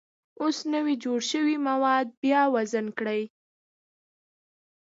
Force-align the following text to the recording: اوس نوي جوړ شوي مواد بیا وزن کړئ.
اوس 0.41 0.57
نوي 0.73 0.95
جوړ 1.03 1.19
شوي 1.31 1.55
مواد 1.67 2.07
بیا 2.21 2.41
وزن 2.53 2.85
کړئ. 2.97 3.21